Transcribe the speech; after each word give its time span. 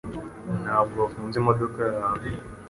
Ntabwo 0.63 0.95
wafunze 1.03 1.35
imodoka 1.37 1.81
yawe 1.95 2.29